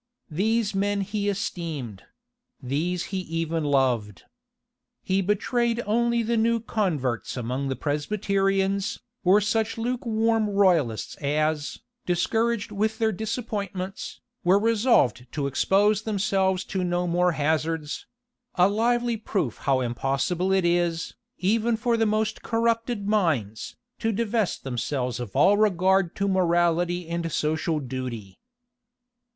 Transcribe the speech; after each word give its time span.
These 0.31 0.73
men 0.73 1.01
he 1.01 1.29
esteemed; 1.29 2.05
these 2.59 3.03
he 3.13 3.19
even 3.19 3.63
loved. 3.63 4.23
He 5.03 5.21
betrayed 5.21 5.79
only 5.85 6.23
the 6.23 6.37
new 6.37 6.59
converts 6.59 7.37
among 7.37 7.67
the 7.69 7.75
Presbyterians, 7.75 8.99
or 9.23 9.39
such 9.39 9.77
lukewarm 9.77 10.49
royalists 10.49 11.17
as, 11.17 11.81
discouraged 12.07 12.71
with 12.71 12.97
their 12.97 13.11
disappointments, 13.11 14.21
were 14.43 14.57
resolved 14.57 15.27
to 15.33 15.45
expose 15.45 16.01
themselves 16.01 16.63
to 16.63 16.83
no 16.83 17.05
more 17.05 17.33
hazards; 17.33 18.07
a 18.55 18.67
lively 18.67 19.17
proof 19.17 19.57
how 19.57 19.81
impossible 19.81 20.51
it 20.51 20.65
is, 20.65 21.13
even 21.37 21.77
for 21.77 21.95
the 21.95 22.07
most 22.07 22.41
corrupted 22.41 23.07
minds, 23.07 23.75
to 23.99 24.11
divest 24.11 24.63
themselves 24.63 25.19
of 25.19 25.35
all 25.35 25.57
regard 25.57 26.15
to 26.15 26.27
morality 26.27 27.07
and 27.07 27.31
social 27.31 27.79
duty. 27.79 28.39